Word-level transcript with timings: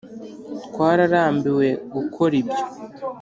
Twararambiwe 0.67 1.67
gukora 1.93 2.33
ibyo 2.41 2.61